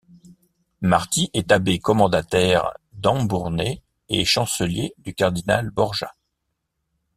[0.81, 6.11] Martí est abbé commendataire d'Ambournay et chancelier du cardinal Borja.